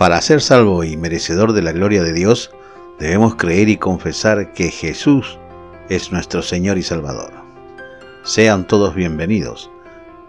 Para 0.00 0.22
ser 0.22 0.40
salvo 0.40 0.82
y 0.82 0.96
merecedor 0.96 1.52
de 1.52 1.60
la 1.60 1.72
gloria 1.72 2.02
de 2.02 2.14
Dios, 2.14 2.50
debemos 2.98 3.34
creer 3.34 3.68
y 3.68 3.76
confesar 3.76 4.54
que 4.54 4.70
Jesús 4.70 5.38
es 5.90 6.10
nuestro 6.10 6.40
Señor 6.40 6.78
y 6.78 6.82
Salvador. 6.82 7.30
Sean 8.24 8.66
todos 8.66 8.94
bienvenidos. 8.94 9.70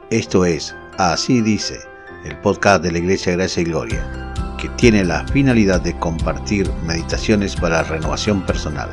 Esto 0.10 0.44
es 0.44 0.76
Así 0.98 1.40
dice, 1.40 1.80
el 2.26 2.38
podcast 2.40 2.84
de 2.84 2.92
la 2.92 2.98
Iglesia 2.98 3.32
Gracia 3.32 3.62
y 3.62 3.64
Gloria, 3.64 4.34
que 4.60 4.68
tiene 4.76 5.06
la 5.06 5.26
finalidad 5.30 5.80
de 5.80 5.98
compartir 6.00 6.70
meditaciones 6.86 7.56
para 7.56 7.84
renovación 7.84 8.46
personal, 8.46 8.90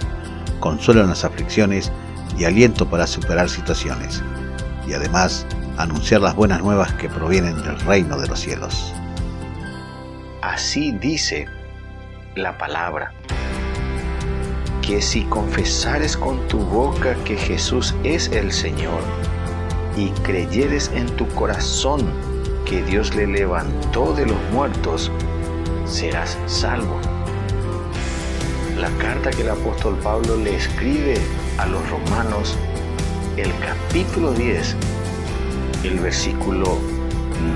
consuelo 0.60 1.00
en 1.00 1.08
las 1.08 1.24
aflicciones 1.24 1.90
y 2.38 2.44
aliento 2.44 2.88
para 2.88 3.08
superar 3.08 3.48
situaciones, 3.48 4.22
y 4.86 4.92
además 4.92 5.44
anunciar 5.76 6.20
las 6.20 6.36
buenas 6.36 6.62
nuevas 6.62 6.92
que 6.92 7.08
provienen 7.08 7.56
del 7.62 7.80
reino 7.80 8.16
de 8.16 8.28
los 8.28 8.38
cielos. 8.38 8.94
Así 10.42 10.92
dice 10.92 11.46
la 12.36 12.56
palabra, 12.56 13.12
que 14.82 15.02
si 15.02 15.24
confesares 15.24 16.16
con 16.16 16.46
tu 16.46 16.58
boca 16.58 17.16
que 17.24 17.36
Jesús 17.36 17.92
es 18.04 18.28
el 18.28 18.52
Señor 18.52 19.00
y 19.96 20.10
creyeres 20.22 20.92
en 20.94 21.06
tu 21.16 21.26
corazón 21.30 22.08
que 22.64 22.84
Dios 22.84 23.16
le 23.16 23.26
levantó 23.26 24.14
de 24.14 24.26
los 24.26 24.38
muertos, 24.52 25.10
serás 25.86 26.38
salvo. 26.46 27.00
La 28.76 28.90
carta 28.98 29.30
que 29.30 29.42
el 29.42 29.50
apóstol 29.50 29.98
Pablo 30.04 30.36
le 30.36 30.54
escribe 30.54 31.16
a 31.56 31.66
los 31.66 31.82
romanos, 31.90 32.56
el 33.36 33.50
capítulo 33.58 34.32
10, 34.32 34.76
el 35.82 35.98
versículo 35.98 36.78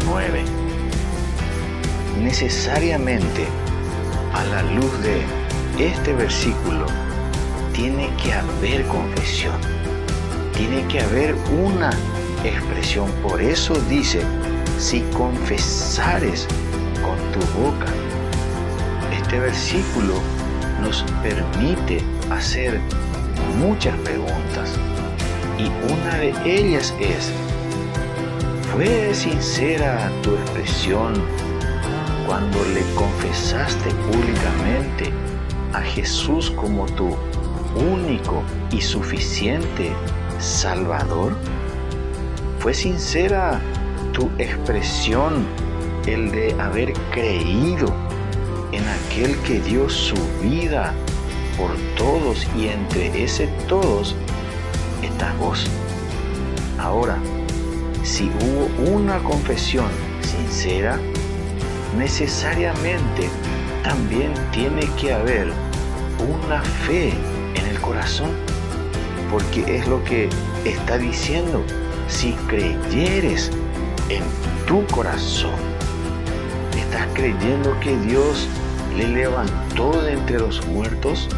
9. 0.05 0.62
Necesariamente, 2.21 3.47
a 4.33 4.45
la 4.45 4.63
luz 4.63 4.93
de 5.03 5.23
este 5.79 6.13
versículo, 6.13 6.87
tiene 7.73 8.11
que 8.23 8.33
haber 8.33 8.87
confesión, 8.87 9.57
tiene 10.57 10.87
que 10.89 11.01
haber 11.01 11.35
una 11.65 11.91
expresión. 12.45 13.11
Por 13.23 13.41
eso 13.41 13.75
dice, 13.89 14.21
si 14.79 15.01
confesares 15.17 16.47
con 17.03 17.17
tu 17.33 17.41
boca, 17.61 17.87
este 19.17 19.41
versículo 19.41 20.15
nos 20.83 21.03
permite 21.23 22.03
hacer 22.31 22.81
muchas 23.59 23.97
preguntas. 23.99 24.75
Y 25.59 25.67
una 25.93 26.17
de 26.17 26.35
ellas 26.45 26.95
es, 27.01 27.33
¿Fue 28.73 29.13
sincera 29.13 30.11
tu 30.23 30.35
expresión 30.35 31.13
cuando 32.27 32.59
le 32.75 32.83
confesaste 32.95 33.91
públicamente 34.11 35.13
a 35.73 35.81
Jesús 35.81 36.51
como 36.51 36.87
tu 36.87 37.17
único 37.75 38.43
y 38.71 38.81
suficiente 38.81 39.93
Salvador? 40.39 41.35
¿Fue 42.59 42.75
sincera 42.75 43.61
tu 44.13 44.31
expresión 44.39 45.47
el 46.07 46.31
de 46.33 46.53
haber 46.61 46.93
creído 47.11 47.93
en 48.73 48.85
aquel 48.89 49.37
que 49.43 49.61
dio 49.61 49.89
su 49.89 50.17
vida 50.43 50.93
por 51.57 51.71
todos 51.97 52.47
y 52.57 52.69
entre 52.69 53.23
ese 53.23 53.47
todos 53.69 54.15
estás 55.03 55.37
vos? 55.39 55.67
Ahora, 56.79 57.19
si 58.03 58.31
hubo 58.41 58.93
una 58.93 59.19
confesión 59.23 59.87
sincera, 60.21 60.99
necesariamente 61.97 63.29
también 63.83 64.33
tiene 64.53 64.83
que 65.01 65.13
haber 65.13 65.53
una 66.47 66.63
fe 66.63 67.13
en 67.55 67.67
el 67.67 67.81
corazón, 67.81 68.31
porque 69.31 69.77
es 69.77 69.87
lo 69.87 70.03
que 70.05 70.29
está 70.65 70.99
diciendo, 70.99 71.65
si 72.09 72.33
creyeres 72.49 73.51
en 74.09 74.23
tu 74.67 74.87
corazón, 74.87 75.55
estás 76.77 77.07
creyendo 77.15 77.79
que 77.81 77.97
Dios 78.01 78.47
le 78.97 79.09
levantó 79.09 80.03
de 80.03 80.13
entre 80.13 80.39
los 80.39 80.65
muertos, 80.67 81.29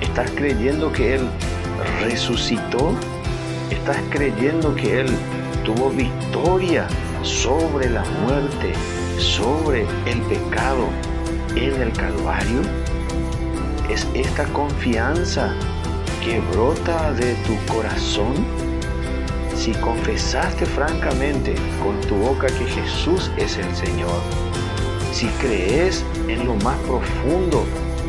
estás 0.00 0.30
creyendo 0.32 0.92
que 0.92 1.14
Él 1.14 1.28
resucitó, 2.00 2.92
estás 3.70 3.98
creyendo 4.10 4.74
que 4.74 5.00
Él 5.00 5.06
tuvo 5.64 5.90
victoria 5.90 6.86
sobre 7.22 7.88
la 7.88 8.04
muerte, 8.26 8.74
sobre 9.18 9.86
el 10.06 10.20
pecado 10.22 10.88
en 11.56 11.80
el 11.80 11.92
Calvario? 11.92 12.62
¿Es 13.88 14.06
esta 14.14 14.44
confianza 14.46 15.54
que 16.22 16.40
brota 16.40 17.12
de 17.12 17.34
tu 17.46 17.56
corazón? 17.72 18.34
Si 19.56 19.72
confesaste 19.72 20.66
francamente 20.66 21.54
con 21.82 22.00
tu 22.02 22.16
boca 22.16 22.46
que 22.46 22.64
Jesús 22.66 23.30
es 23.36 23.56
el 23.56 23.74
Señor, 23.74 24.20
si 25.12 25.26
crees 25.40 26.04
en 26.28 26.46
lo 26.46 26.54
más 26.56 26.76
profundo 26.80 27.64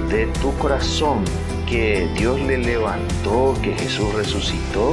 de 0.09 0.25
tu 0.41 0.53
corazón 0.57 1.23
que 1.67 2.07
Dios 2.15 2.39
le 2.41 2.57
levantó, 2.57 3.55
que 3.61 3.73
Jesús 3.73 4.13
resucitó, 4.13 4.91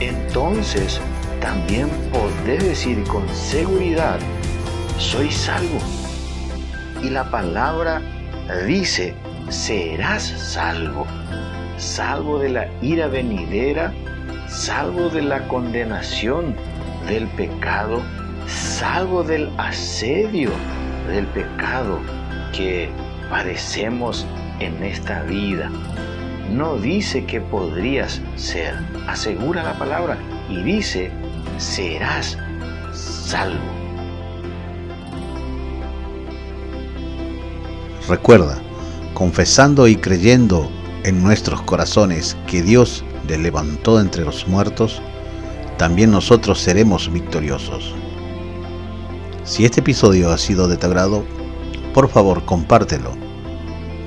entonces 0.00 1.00
también 1.40 1.88
podés 2.12 2.64
decir 2.64 3.02
con 3.04 3.28
seguridad, 3.28 4.18
soy 4.98 5.30
salvo. 5.30 5.78
Y 7.02 7.10
la 7.10 7.30
palabra 7.30 8.00
dice, 8.66 9.14
serás 9.48 10.22
salvo. 10.22 11.06
Salvo 11.76 12.38
de 12.38 12.48
la 12.48 12.68
ira 12.80 13.06
venidera, 13.06 13.92
salvo 14.48 15.08
de 15.10 15.22
la 15.22 15.46
condenación 15.48 16.56
del 17.06 17.26
pecado, 17.28 18.02
salvo 18.46 19.22
del 19.22 19.50
asedio 19.58 20.50
del 21.08 21.26
pecado 21.26 22.00
que 22.52 22.88
padecemos 23.28 24.26
en 24.60 24.82
esta 24.82 25.22
vida. 25.22 25.70
No 26.50 26.76
dice 26.76 27.26
que 27.26 27.40
podrías 27.40 28.22
ser, 28.36 28.74
asegura 29.06 29.62
la 29.62 29.74
palabra 29.74 30.16
y 30.48 30.62
dice 30.62 31.10
serás 31.58 32.38
salvo. 32.92 33.85
Recuerda, 38.08 38.62
confesando 39.14 39.88
y 39.88 39.96
creyendo 39.96 40.70
en 41.02 41.22
nuestros 41.22 41.62
corazones 41.62 42.36
que 42.46 42.62
Dios 42.62 43.04
le 43.26 43.36
levantó 43.36 44.00
entre 44.00 44.24
los 44.24 44.46
muertos, 44.46 45.02
también 45.76 46.12
nosotros 46.12 46.60
seremos 46.60 47.12
victoriosos. 47.12 47.94
Si 49.42 49.64
este 49.64 49.80
episodio 49.80 50.30
ha 50.30 50.38
sido 50.38 50.68
de 50.68 50.76
tu 50.76 50.86
agrado, 50.86 51.24
por 51.94 52.08
favor 52.08 52.44
compártelo. 52.44 53.10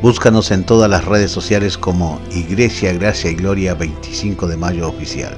Búscanos 0.01 0.51
en 0.51 0.63
todas 0.63 0.89
las 0.89 1.03
redes 1.03 1.31
sociales 1.31 1.77
como 1.77 2.21
Iglesia 2.31 2.93
Gracia 2.93 3.31
y 3.31 3.35
Gloria 3.35 3.73
25 3.73 4.47
de 4.47 4.55
Mayo 4.55 4.87
Oficial. 4.87 5.35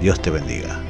Dios 0.00 0.20
te 0.20 0.30
bendiga. 0.30 0.89